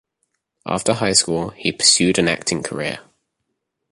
After 0.65 0.93
high 0.95 1.13
school, 1.13 1.49
he 1.49 1.71
pursued 1.71 2.17
an 2.17 2.27
acting 2.27 2.63
career. 2.63 3.01